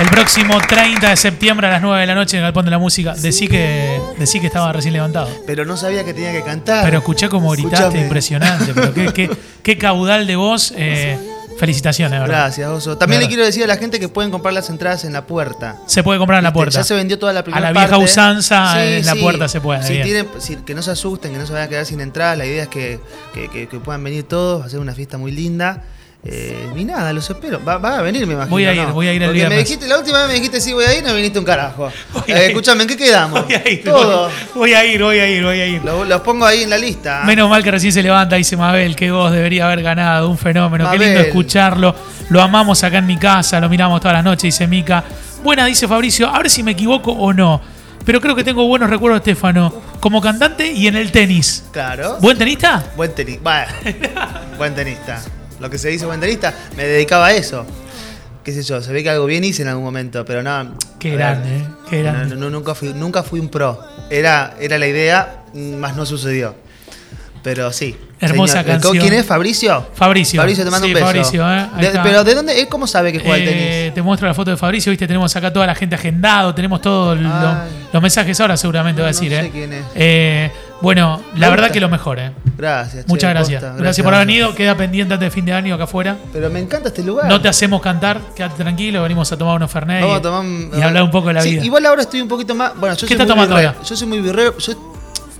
El 0.00 0.08
próximo 0.08 0.56
30 0.60 1.10
de 1.10 1.16
septiembre 1.16 1.66
a 1.66 1.70
las 1.70 1.82
9 1.82 2.00
de 2.02 2.06
la 2.06 2.14
noche 2.14 2.36
en 2.36 2.44
el 2.44 2.44
Galpón 2.44 2.64
de 2.64 2.70
la 2.70 2.78
Música. 2.78 3.14
Decí 3.14 3.48
que, 3.48 4.00
decí 4.20 4.38
que 4.38 4.46
estaba 4.46 4.72
recién 4.72 4.92
levantado. 4.94 5.28
Pero 5.48 5.64
no 5.64 5.76
sabía 5.76 6.04
que 6.04 6.14
tenía 6.14 6.30
que 6.30 6.44
cantar. 6.44 6.84
Pero 6.84 6.98
escuché 6.98 7.28
como 7.28 7.50
gritaste, 7.50 7.76
Escúchame. 7.78 8.02
impresionante. 8.04 8.72
Pero 8.72 8.94
qué, 8.94 9.12
qué- 9.12 9.30
qué 9.64 9.78
caudal 9.78 10.28
de 10.28 10.36
voz. 10.36 10.72
eh, 10.76 11.18
felicitaciones, 11.58 12.20
¿verdad? 12.20 12.36
Gracias, 12.44 12.68
Oso. 12.70 12.96
También 12.96 13.20
le 13.20 13.26
quiero 13.26 13.44
decir 13.44 13.64
a 13.64 13.66
la 13.66 13.76
gente 13.76 13.98
que 13.98 14.08
pueden 14.08 14.30
comprar 14.30 14.54
las 14.54 14.70
entradas 14.70 15.04
en 15.04 15.12
la 15.12 15.26
puerta. 15.26 15.74
Se 15.86 16.04
puede 16.04 16.20
comprar 16.20 16.38
en 16.38 16.44
la 16.44 16.52
puerta. 16.52 16.78
Ya 16.78 16.84
se 16.84 16.94
vendió 16.94 17.18
toda 17.18 17.32
la 17.32 17.42
primera 17.42 17.58
A 17.66 17.72
la 17.72 17.80
vieja 17.80 17.88
parte. 17.96 18.04
usanza, 18.04 18.84
en 18.86 19.04
la 19.04 19.16
puerta 19.16 19.48
se 19.48 19.60
puede, 19.60 19.82
Si 19.82 19.94
bien. 19.94 20.04
tienen, 20.04 20.28
si- 20.38 20.54
que 20.54 20.72
no 20.76 20.82
se 20.82 20.92
asusten, 20.92 21.32
que 21.32 21.38
no 21.38 21.44
se 21.46 21.52
vayan 21.52 21.66
a 21.66 21.68
quedar 21.68 21.84
sin 21.84 22.00
entradas. 22.00 22.38
La 22.38 22.46
idea 22.46 22.62
es 22.62 22.68
que, 22.68 23.00
que- 23.34 23.48
que- 23.50 23.66
que 23.66 23.80
puedan 23.80 24.04
venir 24.04 24.22
todos, 24.22 24.64
hacer 24.64 24.78
una 24.78 24.94
fiesta 24.94 25.18
muy 25.18 25.32
linda. 25.32 25.82
Eh, 26.24 26.72
y 26.76 26.84
nada, 26.84 27.12
los 27.12 27.30
espero. 27.30 27.64
Va, 27.64 27.78
va 27.78 27.98
a 27.98 28.02
venir, 28.02 28.26
me 28.26 28.34
imagino. 28.34 28.50
Voy 28.50 28.64
a 28.66 28.74
ir, 28.74 28.82
¿no? 28.82 28.92
voy 28.92 29.06
a 29.06 29.12
ir 29.12 29.20
Porque 29.20 29.28
me 29.28 29.32
viernes. 29.34 29.58
dijiste, 29.60 29.86
la 29.88 29.98
última 29.98 30.18
vez 30.18 30.28
me 30.28 30.34
dijiste 30.34 30.60
sí 30.60 30.72
voy 30.72 30.84
a 30.84 30.92
ir, 30.98 31.02
no 31.04 31.14
viniste 31.14 31.38
un 31.38 31.44
carajo. 31.44 31.90
Eh, 32.26 32.46
escúchame, 32.48 32.82
¿en 32.82 32.88
qué 32.88 32.96
quedamos? 32.96 33.44
Voy 33.46 33.54
a 33.54 33.68
ir, 33.70 33.84
Todo. 33.84 34.24
voy, 34.24 34.32
voy 34.54 34.74
a 34.74 34.84
ir, 34.84 35.02
voy 35.02 35.18
a 35.18 35.26
ir, 35.28 35.42
voy 35.42 35.60
a 35.60 35.66
ir. 35.66 35.82
Lo- 35.84 36.04
Los 36.04 36.20
pongo 36.20 36.44
ahí 36.44 36.64
en 36.64 36.70
la 36.70 36.76
lista. 36.76 37.22
Menos 37.24 37.48
mal 37.48 37.62
que 37.62 37.70
recién 37.70 37.92
se 37.92 38.02
levanta, 38.02 38.36
dice 38.36 38.54
Mabel, 38.56 38.94
qué 38.96 39.10
voz 39.10 39.32
debería 39.32 39.64
haber 39.64 39.80
ganado, 39.82 40.28
un 40.28 40.36
fenómeno, 40.36 40.90
qué 40.90 40.98
lindo 40.98 41.20
escucharlo. 41.20 41.94
Lo 42.28 42.42
amamos 42.42 42.84
acá 42.84 42.98
en 42.98 43.06
mi 43.06 43.16
casa, 43.16 43.60
lo 43.60 43.68
miramos 43.70 44.00
todas 44.00 44.16
las 44.16 44.24
noches, 44.24 44.42
dice 44.42 44.66
Mica. 44.66 45.02
Buena, 45.42 45.64
dice 45.64 45.88
Fabricio, 45.88 46.28
a 46.28 46.36
ver 46.38 46.50
si 46.50 46.62
me 46.62 46.72
equivoco 46.72 47.12
o 47.12 47.32
no. 47.32 47.62
Pero 48.04 48.20
creo 48.20 48.34
que 48.34 48.44
tengo 48.44 48.66
buenos 48.66 48.90
recuerdos 48.90 49.24
de 49.24 49.30
Estefano, 49.30 49.72
como 50.00 50.20
cantante 50.20 50.70
y 50.70 50.86
en 50.88 50.96
el 50.96 51.10
tenis. 51.12 51.64
Claro. 51.72 52.18
¿Buen 52.20 52.36
tenista? 52.36 52.84
Buen 52.96 53.14
tenista. 53.14 53.68
buen 54.58 54.74
tenista. 54.74 55.22
Lo 55.60 55.68
que 55.70 55.78
se 55.78 55.88
dice 55.88 56.06
buen 56.06 56.20
tenista, 56.20 56.52
me 56.76 56.84
dedicaba 56.84 57.26
a 57.28 57.32
eso. 57.32 57.66
Qué 58.44 58.52
sé 58.52 58.62
yo, 58.62 58.80
se 58.80 58.92
ve 58.92 59.02
que 59.02 59.10
algo 59.10 59.26
bien 59.26 59.44
hice 59.44 59.62
en 59.62 59.68
algún 59.68 59.84
momento, 59.84 60.24
pero 60.24 60.42
no. 60.42 60.74
Qué 60.98 61.10
ver, 61.10 61.18
grande, 61.18 61.56
¿eh? 61.58 61.64
Qué 61.90 61.96
no, 61.98 62.12
grande. 62.12 62.34
no, 62.36 62.40
no, 62.42 62.50
nunca, 62.50 62.74
fui, 62.74 62.94
nunca 62.94 63.22
fui 63.22 63.40
un 63.40 63.48
pro. 63.48 63.78
Era, 64.08 64.54
era 64.60 64.78
la 64.78 64.86
idea, 64.86 65.42
más 65.54 65.96
no 65.96 66.06
sucedió. 66.06 66.54
Pero 67.42 67.72
sí, 67.72 67.96
Hermosa 68.20 68.62
Señor, 68.62 68.66
canción. 68.80 68.98
¿Quién 68.98 69.12
es? 69.14 69.24
¿Fabricio? 69.26 69.86
Fabricio. 69.94 70.40
Fabricio, 70.40 70.64
te 70.64 70.70
mando 70.70 70.86
Sí, 70.86 70.90
un 70.92 70.94
beso. 70.94 71.06
Fabricio, 71.06 71.52
¿eh? 71.54 71.66
De- 71.80 72.00
pero 72.02 72.24
¿de 72.24 72.34
dónde? 72.34 72.60
¿Él 72.60 72.68
cómo 72.68 72.86
sabe 72.86 73.12
que 73.12 73.20
juega 73.20 73.34
al 73.36 73.42
Eh, 73.42 73.46
tenis? 73.80 73.94
te 73.94 74.02
muestro 74.02 74.26
la 74.26 74.34
foto 74.34 74.50
de 74.50 74.56
Fabricio, 74.56 74.90
viste, 74.90 75.06
tenemos 75.06 75.34
acá 75.36 75.52
toda 75.52 75.66
la 75.66 75.74
gente 75.74 75.94
agendado, 75.94 76.52
tenemos 76.54 76.80
todos 76.80 77.18
lo- 77.18 77.28
Ay. 77.28 77.68
los 77.92 78.02
mensajes 78.02 78.38
ahora 78.40 78.56
seguramente 78.56 78.98
No, 79.00 79.04
va 79.04 79.10
a 79.10 79.12
no 79.12 79.18
decir, 79.20 79.30
sé 79.32 79.46
¿eh? 79.46 79.50
quién 79.52 79.72
es. 79.72 79.84
Eh, 79.94 80.50
bueno, 80.80 81.22
la 81.36 81.50
verdad 81.50 81.70
que 81.70 81.80
lo 81.80 81.88
mejor, 81.88 82.18
¿eh? 82.18 82.32
Gracias. 82.56 83.04
che, 83.04 83.08
Muchas 83.08 83.30
gracias. 83.30 83.62
gracias. 83.76 84.04
por 84.04 84.14
haber 84.14 84.26
venido, 84.26 84.54
queda 84.54 84.76
pendiente 84.76 85.14
antes 85.14 85.26
de 85.26 85.30
fin 85.30 85.44
de 85.44 85.52
año 85.52 85.74
acá 85.74 85.84
afuera. 85.84 86.16
Pero 86.32 86.50
me 86.50 86.58
encanta 86.60 86.88
este 86.88 87.02
lugar. 87.02 87.26
No 87.28 87.40
te 87.40 87.48
hacemos 87.48 87.80
cantar, 87.80 88.20
quédate 88.34 88.62
tranquilo, 88.62 89.02
venimos 89.02 89.30
a 89.32 89.36
tomar 89.36 89.56
unos 89.56 89.70
Fernet 89.70 90.00
Vamos 90.02 90.16
y, 90.16 90.18
a 90.18 90.22
tomar 90.22 90.40
un- 90.40 90.70
y 90.76 90.82
hablar 90.82 91.02
un 91.02 91.10
poco 91.10 91.28
de 91.28 91.34
la 91.34 91.42
Sí, 91.42 91.50
vida. 91.50 91.64
Igual 91.64 91.86
ahora 91.86 92.02
estoy 92.02 92.20
un 92.20 92.28
poquito 92.28 92.54
más. 92.54 92.76
Bueno, 92.76 92.94
yo 92.96 93.00
¿Qué 93.06 93.14
soy 93.14 93.22
estás 93.22 93.26
muy 93.26 93.46
tomando 93.46 93.56
ahora? 93.56 93.74
Yo 93.84 93.96
soy 93.96 94.08
muy 94.08 94.20
birrero. 94.20 94.56
Yo 94.58 94.72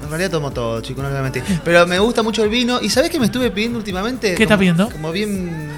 en 0.02 0.08
realidad 0.08 0.30
tomo 0.30 0.50
todo, 0.52 0.80
chicos, 0.80 1.04
no 1.04 1.22
mentir. 1.22 1.42
Pero 1.64 1.86
me 1.86 1.98
gusta 1.98 2.22
mucho 2.22 2.44
el 2.44 2.50
vino. 2.50 2.80
¿Y 2.80 2.88
sabés 2.88 3.10
qué 3.10 3.18
me 3.18 3.26
estuve 3.26 3.50
pidiendo 3.50 3.78
últimamente? 3.78 4.34
¿Qué 4.34 4.44
estás 4.44 4.58
pidiendo? 4.58 4.88
Como 4.90 5.10
bien 5.10 5.68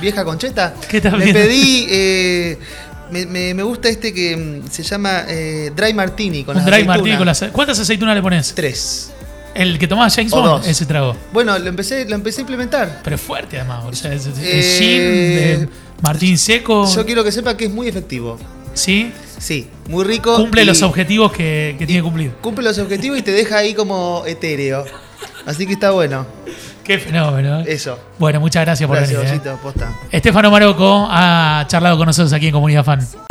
vieja 0.00 0.24
concheta. 0.24 0.74
¿Qué 0.88 0.98
estás 0.98 1.14
pidiendo? 1.14 1.38
pedí. 1.40 1.86
eh, 1.90 2.58
me, 3.10 3.26
me- 3.26 3.54
me 3.54 3.62
gusta 3.62 3.88
este 3.88 4.12
que 4.12 4.36
mm, 4.36 4.70
se 4.70 4.82
llama 4.82 5.24
eh, 5.28 5.70
Dry 5.74 5.94
Martini 5.94 6.44
con 6.44 6.56
un 6.56 6.62
las 6.62 6.66
dry 6.66 6.74
aceitunas. 6.74 6.96
martini 6.96 7.16
con 7.16 7.26
las. 7.26 7.44
¿Cuántas 7.52 7.78
aceitunas 7.78 8.14
le 8.14 8.22
pones? 8.22 8.52
Tres. 8.54 9.10
El 9.54 9.78
que 9.78 9.88
tomaba 9.88 10.08
James 10.10 10.32
O 10.32 10.36
Bond, 10.36 10.48
dos. 10.62 10.66
ese 10.68 10.86
trago. 10.86 11.16
Bueno, 11.32 11.58
lo 11.58 11.68
empecé, 11.68 12.04
lo 12.08 12.14
empecé 12.14 12.40
a 12.40 12.42
implementar. 12.42 13.00
Pero 13.02 13.16
es 13.16 13.22
fuerte 13.22 13.58
además, 13.58 13.84
o 13.86 13.92
sea, 13.92 14.12
es, 14.12 14.26
es 14.26 14.38
Eh, 14.40 14.76
gin, 14.78 14.98
de 15.64 15.68
Martín 16.02 16.38
Seco. 16.38 16.86
Yo 16.94 17.04
quiero 17.04 17.24
que 17.24 17.32
sepa 17.32 17.56
que 17.56 17.64
es 17.64 17.70
muy 17.70 17.88
efectivo. 17.88 18.38
¿Sí? 18.74 19.10
Sí, 19.38 19.66
muy 19.88 20.04
rico. 20.04 20.36
Cumple 20.36 20.62
y- 20.62 20.64
los 20.66 20.82
objetivos 20.82 21.32
que, 21.32 21.74
que 21.78 21.86
tiene 21.86 22.00
que 22.00 22.04
cumplir. 22.04 22.30
Cumple 22.40 22.64
los 22.64 22.78
objetivos 22.78 23.18
y 23.18 23.22
te 23.22 23.32
deja 23.32 23.58
ahí 23.58 23.74
como 23.74 24.22
etéreo. 24.26 24.84
Así 25.46 25.66
que 25.66 25.72
está 25.72 25.90
bueno. 25.90 26.26
Qué 26.88 26.98
fenómeno. 26.98 27.60
¿eh? 27.60 27.64
Eso. 27.68 27.98
Bueno, 28.18 28.40
muchas 28.40 28.64
gracias 28.64 28.88
por 28.88 28.96
Gracias, 28.96 29.20
venir. 29.20 29.42
¿eh? 29.44 29.50
Osito. 29.50 29.84
Estefano 30.10 30.50
Maroco 30.50 31.06
ha 31.10 31.62
charlado 31.68 31.98
con 31.98 32.06
nosotros 32.06 32.32
aquí 32.32 32.46
en 32.46 32.52
Comunidad 32.52 32.82
Fan. 32.82 33.27